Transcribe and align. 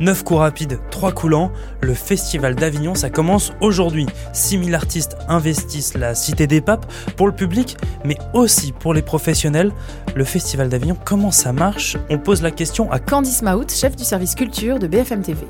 9 0.00 0.24
coups 0.24 0.40
rapides, 0.40 0.78
3 0.90 1.12
coulants, 1.12 1.50
le 1.80 1.94
Festival 1.94 2.54
d'Avignon, 2.54 2.94
ça 2.94 3.10
commence 3.10 3.52
aujourd'hui. 3.60 4.06
6000 4.32 4.74
artistes 4.74 5.16
investissent 5.28 5.94
la 5.94 6.14
Cité 6.14 6.46
des 6.46 6.60
Papes 6.60 6.90
pour 7.16 7.26
le 7.26 7.32
public, 7.34 7.76
mais 8.04 8.16
aussi 8.32 8.72
pour 8.72 8.94
les 8.94 9.02
professionnels. 9.02 9.72
Le 10.14 10.24
Festival 10.24 10.68
d'Avignon, 10.68 10.96
comment 11.04 11.30
ça 11.30 11.52
marche? 11.52 11.96
On 12.10 12.18
pose 12.18 12.42
la 12.42 12.50
question 12.50 12.90
à 12.92 12.98
Candice 12.98 13.42
Maout, 13.42 13.70
chef 13.70 13.96
du 13.96 14.04
service 14.04 14.34
culture 14.34 14.78
de 14.78 14.86
BFM 14.86 15.22
TV. 15.22 15.46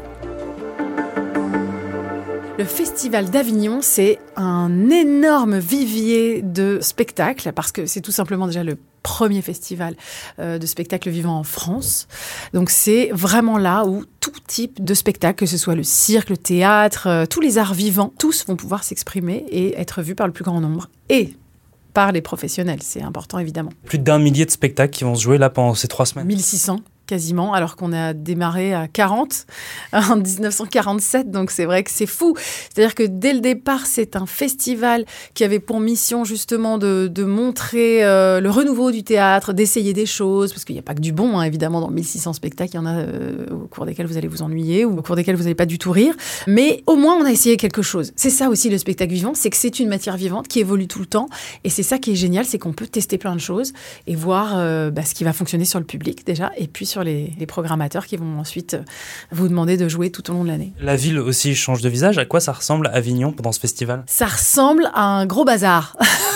Le 2.59 2.64
Festival 2.64 3.30
d'Avignon, 3.30 3.79
c'est 3.82 4.18
un 4.34 4.90
énorme 4.90 5.61
vivier 5.61 6.43
de 6.43 6.80
spectacles, 6.82 7.52
parce 7.52 7.70
que 7.70 7.86
c'est 7.86 8.00
tout 8.00 8.11
simplement 8.11 8.48
déjà 8.48 8.64
le 8.64 8.77
premier 9.04 9.43
festival 9.43 9.95
euh, 10.40 10.58
de 10.58 10.66
spectacles 10.66 11.08
vivants 11.11 11.39
en 11.39 11.44
France. 11.44 12.08
Donc 12.54 12.71
c'est 12.71 13.11
vraiment 13.12 13.58
là 13.58 13.84
où 13.86 14.04
tout 14.18 14.32
type 14.48 14.82
de 14.82 14.93
spectacle, 14.93 15.39
que 15.39 15.46
ce 15.46 15.57
soit 15.57 15.76
le 15.76 15.85
cirque, 15.85 16.30
le 16.30 16.36
théâtre, 16.36 17.07
euh, 17.07 17.26
tous 17.26 17.40
les 17.40 17.58
arts 17.58 17.75
vivants, 17.75 18.13
tous 18.18 18.44
vont 18.49 18.57
pouvoir 18.57 18.82
s'exprimer 18.82 19.46
et 19.50 19.79
être 19.79 20.02
vus 20.02 20.16
par 20.16 20.27
le 20.27 20.32
plus 20.32 20.43
grand 20.43 20.61
nombre. 20.61 20.90
Et 21.08 21.36
par 21.94 22.11
les 22.11 22.22
professionnels, 22.22 22.82
c'est 22.82 23.02
important 23.02 23.38
évidemment. 23.38 23.71
Plus 23.85 24.00
d'un 24.00 24.18
millier 24.18 24.46
de 24.46 24.50
spectacles 24.50 24.93
qui 24.93 25.04
vont 25.04 25.14
se 25.14 25.22
jouer 25.22 25.38
là 25.38 25.49
pendant 25.49 25.75
ces 25.75 25.86
trois 25.86 26.07
semaines. 26.07 26.27
1600 26.27 26.80
quasiment, 27.08 27.54
alors 27.54 27.75
qu'on 27.75 27.93
a 27.93 28.12
démarré 28.12 28.75
à 28.75 28.86
40 28.86 29.46
en 29.93 30.16
1947. 30.16 31.32
Donc 31.32 31.50
c'est 31.50 31.64
vrai 31.64 31.82
que 31.82 31.90
c'est 31.90 32.06
fou. 32.06 32.36
C'est-à-dire 32.36 32.94
que 32.94 33.03
dès 33.03 33.33
le 33.33 33.41
départ, 33.41 33.86
c'est 33.86 34.14
un 34.14 34.27
festival 34.27 35.05
qui 35.34 35.42
avait 35.42 35.58
pour 35.58 35.80
mission 35.80 36.25
justement 36.25 36.78
de, 36.78 37.08
montrer 37.25 38.05
euh, 38.05 38.41
le 38.41 38.50
renouveau 38.50 38.92
du 38.92 39.02
théâtre, 39.02 39.52
d'essayer 39.52 39.92
des 39.92 40.06
choses, 40.06 40.52
parce 40.52 40.64
qu'il 40.64 40.75
n'y 40.75 40.80
a 40.80 40.83
pas 40.83 40.94
que 40.94 41.00
du 41.00 41.12
bon, 41.12 41.39
hein, 41.39 41.42
évidemment, 41.42 41.80
dans 41.80 41.91
1600 41.91 42.33
spectacles, 42.34 42.72
il 42.75 42.77
y 42.77 42.78
en 42.78 42.86
a 42.86 42.98
euh, 42.98 43.47
au 43.50 43.66
cours 43.66 43.86
desquels 43.86 44.06
vous 44.06 44.16
allez 44.16 44.28
vous 44.28 44.42
ennuyer 44.42 44.84
ou 44.84 44.98
au 44.98 45.02
cours 45.02 45.16
desquels 45.16 45.36
vous 45.36 45.42
n'allez 45.42 45.55
pas 45.55 45.66
du 45.66 45.78
tout 45.78 45.91
rire. 45.91 46.14
Mais 46.47 46.83
au 46.86 46.97
moins, 46.97 47.16
on 47.16 47.25
a 47.25 47.33
essayé 47.33 47.56
quelque 47.56 47.83
chose. 47.83 48.12
C'est 48.16 48.30
ça 48.30 48.50
aussi 48.50 48.70
le 48.70 48.78
spectacle 48.78 49.12
vivant, 49.12 49.33
c'est 49.34 49.50
que 49.50 49.56
c'est 49.56 49.80
une 49.80 49.88
matière 49.88 50.16
vivante 50.16 50.48
qui 50.48 50.61
évolue 50.61 50.86
tout 50.86 51.00
le 51.00 51.06
temps. 51.06 51.28
Et 51.64 51.70
c'est 51.70 51.83
ça 51.83 51.98
qui 51.98 52.12
est 52.12 52.16
génial, 52.16 52.44
c'est 52.44 52.58
qu'on 52.58 52.72
peut 52.72 52.86
tester 52.86 53.18
plein 53.18 53.34
de 53.34 53.40
choses 53.40 53.72
et 54.06 54.14
voir 54.14 54.55
euh, 54.56 54.90
bah, 54.90 55.05
ce 55.05 55.14
qui 55.14 55.24
va 55.24 55.33
fonctionner 55.33 55.64
sur 55.64 55.78
le 55.78 55.84
public 55.84 56.27
déjà, 56.27 56.52
et 56.56 56.66
puis 56.66 56.86
sur 56.86 56.97
les, 57.04 57.34
programmateurs 57.46 58.06
qui 58.06 58.16
vont 58.16 58.38
ensuite 58.38 58.74
euh, 58.74 58.82
vous 59.30 59.48
demander 59.48 59.77
de 59.77 59.88
jouer 59.88 60.10
tout 60.10 60.30
au 60.30 60.34
long 60.34 60.44
de 60.44 60.48
l'année. 60.48 60.72
La 60.80 60.96
ville 60.96 61.18
aussi 61.18 61.55
change 61.55 61.80
de 61.80 61.88
visage. 61.88 62.18
À 62.18 62.27
quoi 62.27 62.40
ça 62.40 62.52
ressemble 62.52 62.90
Avignon 62.92 63.32
pendant 63.32 63.52
ce 63.52 63.60
festival? 63.60 64.05
Ça 64.06 64.27
ressemble 64.27 64.90
à 64.94 65.02
un 65.02 65.27
gros 65.27 65.44
bazar. 65.44 65.96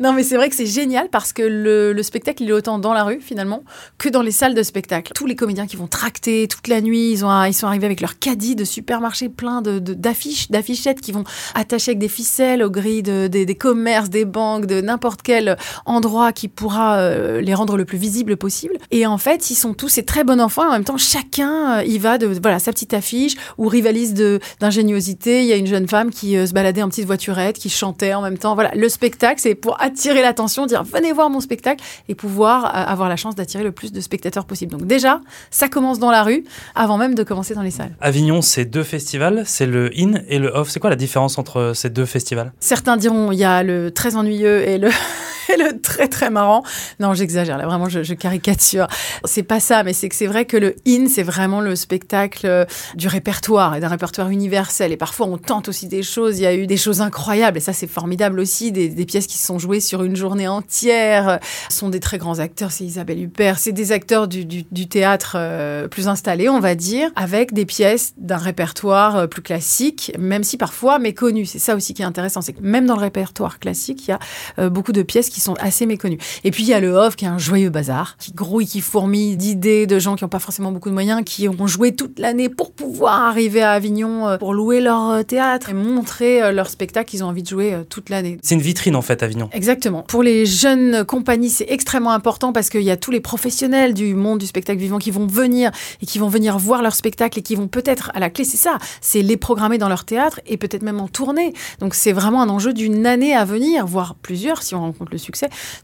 non, 0.00 0.12
mais 0.12 0.22
c'est 0.22 0.36
vrai 0.36 0.48
que 0.48 0.56
c'est 0.56 0.66
génial 0.66 1.08
parce 1.08 1.32
que 1.32 1.42
le, 1.42 2.02
spectacle, 2.02 2.42
il 2.42 2.50
est 2.50 2.52
autant 2.52 2.78
dans 2.78 2.92
la 2.92 3.04
rue, 3.04 3.20
finalement, 3.20 3.62
que 3.98 4.08
dans 4.08 4.22
les 4.22 4.30
salles 4.30 4.54
de 4.54 4.62
spectacle. 4.62 5.12
Tous 5.14 5.26
les 5.26 5.36
comédiens 5.36 5.66
qui 5.66 5.76
vont 5.76 5.86
tracter 5.86 6.48
toute 6.48 6.68
la 6.68 6.80
nuit, 6.80 7.12
ils, 7.12 7.24
ont, 7.24 7.44
ils 7.44 7.54
sont 7.54 7.66
arrivés 7.66 7.86
avec 7.86 8.00
leur 8.00 8.18
caddie 8.18 8.56
de 8.56 8.64
supermarché 8.64 9.28
plein 9.28 9.62
d'affiches, 9.62 10.48
de, 10.48 10.52
d'affichettes 10.52 11.00
qui 11.00 11.12
vont 11.12 11.24
attacher 11.54 11.92
avec 11.92 11.98
des 11.98 12.08
ficelles 12.08 12.62
aux 12.62 12.70
grilles 12.70 13.02
des, 13.02 13.56
commerces, 13.58 14.10
des 14.10 14.24
banques, 14.24 14.66
de 14.66 14.80
n'importe 14.80 15.22
quel 15.22 15.56
endroit 15.86 16.32
qui 16.32 16.48
pourra 16.48 16.98
euh, 16.98 17.40
les 17.40 17.54
rendre 17.54 17.76
le 17.76 17.84
plus 17.84 17.98
visible 17.98 18.36
possible. 18.36 18.74
Et 18.90 19.06
en 19.06 19.18
fait, 19.18 19.50
ils 19.50 19.54
sont 19.54 19.74
tous 19.74 19.88
ces 19.88 20.04
très 20.04 20.24
bons 20.24 20.40
enfants. 20.40 20.68
En 20.68 20.72
même 20.72 20.84
temps, 20.84 20.96
chacun 20.96 21.78
euh, 21.78 21.84
y 21.84 21.98
va 21.98 22.18
de 22.18 22.26
voilà 22.26 22.58
sa 22.58 22.72
petite 22.72 22.94
affiche 22.94 23.36
ou 23.58 23.68
rivalise 23.68 24.14
d'ingéniosité. 24.60 25.42
Il 25.42 25.46
y 25.46 25.52
a 25.52 25.56
une 25.56 25.66
jeune 25.66 25.88
femme 25.88 26.10
qui 26.10 26.36
euh, 26.36 26.46
se 26.46 26.52
baladait 26.52 26.82
en 26.82 26.88
petite 26.88 27.06
voiturette, 27.06 27.58
qui 27.58 27.70
chantait 27.70 28.14
en 28.14 28.22
même 28.22 28.38
temps. 28.38 28.54
Voilà, 28.54 28.72
le 28.74 28.88
spectacle, 28.88 29.40
c'est 29.40 29.54
pour 29.54 29.80
attirer 29.84 30.22
l'attention, 30.22 30.66
dire 30.66 30.82
venez 30.82 31.12
voir 31.12 31.28
mon 31.28 31.40
spectacle 31.40 31.84
et 32.08 32.14
pouvoir 32.14 32.64
euh, 32.64 32.68
avoir 32.92 33.08
la 33.08 33.16
chance 33.16 33.34
d'attirer 33.34 33.62
le 33.62 33.72
plus 33.72 33.92
de 33.92 34.00
spectateurs 34.00 34.46
possible. 34.46 34.72
Donc 34.72 34.86
déjà, 34.86 35.20
ça 35.50 35.68
commence 35.68 35.98
dans 35.98 36.10
la 36.10 36.22
rue 36.22 36.44
avant 36.74 36.96
même 36.96 37.14
de 37.14 37.22
commencer 37.22 37.54
dans 37.54 37.62
les 37.62 37.70
salles. 37.70 37.94
Avignon, 38.00 38.40
c'est 38.40 38.64
deux 38.64 38.82
festivals, 38.82 39.42
c'est 39.46 39.66
le 39.66 39.90
in 39.96 40.14
et 40.28 40.38
le 40.38 40.48
off. 40.48 40.70
C'est 40.70 40.80
quoi 40.80 40.90
la 40.90 40.96
différence 40.96 41.38
entre 41.38 41.72
ces 41.74 41.90
deux 41.90 42.06
festivals? 42.06 42.52
Certains 42.60 42.96
diront 42.96 43.30
il 43.30 43.38
y 43.38 43.44
a 43.44 43.62
le 43.62 43.90
très 43.90 44.16
ennuyeux 44.16 44.66
et 44.66 44.78
le 44.78 44.90
le 45.58 45.80
très 45.80 46.08
très 46.08 46.30
marrant. 46.30 46.62
Non, 47.00 47.14
j'exagère 47.14 47.58
là, 47.58 47.66
vraiment, 47.66 47.88
je, 47.88 48.02
je 48.02 48.14
caricature. 48.14 48.86
C'est 49.24 49.42
pas 49.42 49.60
ça, 49.60 49.82
mais 49.82 49.92
c'est 49.92 50.08
que 50.08 50.14
c'est 50.14 50.26
vrai 50.26 50.44
que 50.44 50.56
le 50.56 50.74
in, 50.86 51.06
c'est 51.08 51.22
vraiment 51.22 51.60
le 51.60 51.76
spectacle 51.76 52.46
euh, 52.46 52.64
du 52.94 53.08
répertoire 53.08 53.74
et 53.74 53.80
d'un 53.80 53.88
répertoire 53.88 54.30
universel. 54.30 54.92
Et 54.92 54.96
parfois, 54.96 55.26
on 55.26 55.38
tente 55.38 55.68
aussi 55.68 55.86
des 55.88 56.02
choses. 56.02 56.38
Il 56.38 56.42
y 56.42 56.46
a 56.46 56.54
eu 56.54 56.66
des 56.66 56.76
choses 56.76 57.00
incroyables, 57.00 57.58
et 57.58 57.60
ça, 57.60 57.72
c'est 57.72 57.86
formidable 57.86 58.40
aussi. 58.40 58.72
Des, 58.72 59.04
pièces 59.04 59.26
qui 59.26 59.36
se 59.36 59.46
sont 59.46 59.58
jouées 59.58 59.80
sur 59.80 60.02
une 60.02 60.16
journée 60.16 60.48
entière. 60.48 61.38
Ce 61.68 61.78
sont 61.78 61.90
des 61.90 62.00
très 62.00 62.16
grands 62.16 62.38
acteurs. 62.38 62.72
C'est 62.72 62.84
Isabelle 62.84 63.22
Huppert. 63.22 63.58
C'est 63.58 63.72
des 63.72 63.92
acteurs 63.92 64.28
du, 64.28 64.64
théâtre 64.88 65.36
euh, 65.36 65.88
plus 65.88 66.08
installés, 66.08 66.48
on 66.48 66.60
va 66.60 66.74
dire, 66.74 67.10
avec 67.16 67.52
des 67.52 67.66
pièces 67.66 68.14
d'un 68.16 68.38
répertoire 68.38 69.16
euh, 69.16 69.26
plus 69.26 69.42
classique, 69.42 70.12
même 70.18 70.42
si 70.42 70.56
parfois 70.56 70.98
méconnu. 70.98 71.44
C'est 71.44 71.58
ça 71.58 71.76
aussi 71.76 71.92
qui 71.92 72.02
est 72.02 72.06
intéressant. 72.06 72.40
C'est 72.40 72.54
que 72.54 72.62
même 72.62 72.86
dans 72.86 72.96
le 72.96 73.02
répertoire 73.02 73.58
classique, 73.58 74.08
il 74.08 74.10
y 74.10 74.62
a 74.62 74.70
beaucoup 74.70 74.92
de 74.92 75.02
pièces 75.02 75.28
qui 75.28 75.33
sont 75.40 75.54
assez 75.60 75.86
méconnus. 75.86 76.18
Et 76.44 76.50
puis 76.50 76.62
il 76.64 76.68
y 76.68 76.74
a 76.74 76.80
le 76.80 76.92
Off 76.92 77.16
qui 77.16 77.24
est 77.24 77.28
un 77.28 77.38
joyeux 77.38 77.70
bazar, 77.70 78.16
qui 78.18 78.32
grouille, 78.32 78.66
qui 78.66 78.80
fourmille 78.80 79.36
d'idées 79.36 79.86
de 79.86 79.98
gens 79.98 80.16
qui 80.16 80.24
n'ont 80.24 80.28
pas 80.28 80.38
forcément 80.38 80.72
beaucoup 80.72 80.88
de 80.88 80.94
moyens, 80.94 81.22
qui 81.24 81.48
ont 81.48 81.66
joué 81.66 81.94
toute 81.94 82.18
l'année 82.18 82.48
pour 82.48 82.72
pouvoir 82.72 83.22
arriver 83.22 83.62
à 83.62 83.72
Avignon, 83.72 84.28
euh, 84.28 84.38
pour 84.38 84.54
louer 84.54 84.80
leur 84.80 85.10
euh, 85.10 85.22
théâtre 85.22 85.70
et 85.70 85.74
montrer 85.74 86.42
euh, 86.42 86.52
leur 86.52 86.68
spectacle 86.68 87.10
qu'ils 87.10 87.24
ont 87.24 87.28
envie 87.28 87.42
de 87.42 87.48
jouer 87.48 87.76
toute 87.88 88.10
l'année. 88.10 88.38
C'est 88.42 88.54
une 88.54 88.60
vitrine 88.60 88.96
en 88.96 89.02
fait, 89.02 89.22
Avignon. 89.22 89.48
Exactement. 89.52 90.02
Pour 90.02 90.22
les 90.22 90.46
jeunes 90.46 91.04
compagnies, 91.04 91.50
c'est 91.50 91.66
extrêmement 91.68 92.12
important 92.12 92.52
parce 92.52 92.70
qu'il 92.70 92.82
y 92.82 92.90
a 92.90 92.96
tous 92.96 93.10
les 93.10 93.20
professionnels 93.20 93.94
du 93.94 94.14
monde 94.14 94.38
du 94.38 94.46
spectacle 94.46 94.80
vivant 94.80 94.98
qui 94.98 95.10
vont 95.10 95.26
venir 95.26 95.70
et 96.02 96.06
qui 96.06 96.18
vont 96.18 96.28
venir 96.28 96.58
voir 96.58 96.82
leur 96.82 96.94
spectacle 96.94 97.38
et 97.38 97.42
qui 97.42 97.54
vont 97.54 97.68
peut-être, 97.68 98.10
à 98.14 98.20
la 98.20 98.30
clé, 98.30 98.44
c'est 98.44 98.56
ça, 98.56 98.78
c'est 99.00 99.22
les 99.22 99.36
programmer 99.36 99.78
dans 99.78 99.88
leur 99.88 100.04
théâtre 100.04 100.40
et 100.46 100.56
peut-être 100.56 100.82
même 100.82 101.00
en 101.00 101.08
tournée. 101.08 101.52
Donc 101.80 101.94
c'est 101.94 102.12
vraiment 102.12 102.42
un 102.42 102.48
enjeu 102.48 102.72
d'une 102.72 103.06
année 103.06 103.34
à 103.34 103.44
venir, 103.44 103.86
voire 103.86 104.14
plusieurs 104.14 104.62
si 104.62 104.74
on 104.74 104.80
rencontre 104.80 105.12
le 105.12 105.18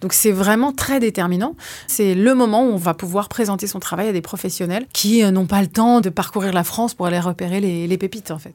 Donc 0.01 0.13
c'est 0.13 0.33
vraiment 0.33 0.73
très 0.73 1.01
déterminant. 1.01 1.55
C'est 1.87 2.15
le 2.15 2.35
moment 2.35 2.65
où 2.65 2.73
on 2.73 2.77
va 2.77 2.95
pouvoir 2.95 3.29
présenter 3.29 3.67
son 3.67 3.81
travail 3.81 4.09
à 4.09 4.13
des 4.13 4.21
professionnels 4.21 4.87
qui 4.93 5.23
euh, 5.23 5.31
n'ont 5.31 5.47
pas 5.47 5.61
le 5.61 5.69
temps 5.69 6.01
de 6.01 6.11
parcourir 6.11 6.53
la 6.53 6.65
France 6.65 6.95
pour 6.95 7.07
aller 7.07 7.21
repérer 7.21 7.61
les, 7.61 7.99
pépites 7.99 8.31
en 8.31 8.39
fait. 8.39 8.55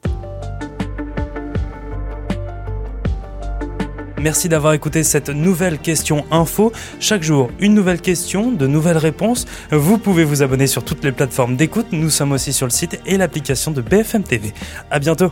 Merci 4.18 4.50
d'avoir 4.50 4.74
écouté 4.74 5.04
cette 5.04 5.30
nouvelle 5.30 5.78
question 5.78 6.26
info. 6.32 6.72
Chaque 7.00 7.22
jour, 7.22 7.52
une 7.60 7.76
nouvelle 7.76 8.02
question, 8.02 8.52
de 8.52 8.66
nouvelles 8.66 8.98
réponses. 8.98 9.46
Vous 9.72 10.00
pouvez 10.00 10.24
vous 10.24 10.42
abonner 10.42 10.66
sur 10.66 10.84
toutes 10.84 11.04
les 11.04 11.12
plateformes 11.12 11.56
d'écoute. 11.56 11.88
Nous 11.92 12.10
sommes 12.10 12.32
aussi 12.32 12.52
sur 12.52 12.66
le 12.66 12.72
site 12.72 13.00
et 13.06 13.18
l'application 13.18 13.70
de 13.70 13.82
BFM 13.82 14.24
TV. 14.24 14.52
À 14.90 14.98
bientôt. 14.98 15.32